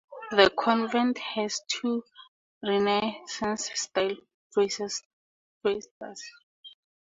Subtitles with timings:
[0.31, 2.03] The convent has two
[2.63, 4.15] Renaissance style
[4.51, 5.03] cloisters.